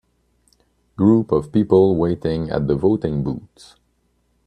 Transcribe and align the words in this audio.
Group 0.97 1.31
of 1.31 1.51
people 1.51 1.95
waiting 1.95 2.49
at 2.49 2.67
the 2.67 2.73
voting 2.73 3.21
booths. 3.23 3.75